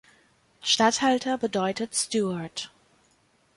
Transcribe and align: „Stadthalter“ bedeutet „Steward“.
„Stadthalter“ 0.63 1.37
bedeutet 1.37 1.93
„Steward“. 1.95 2.71